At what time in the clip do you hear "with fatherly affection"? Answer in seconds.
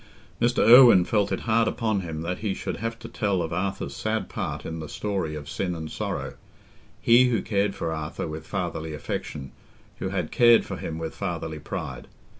8.27-9.51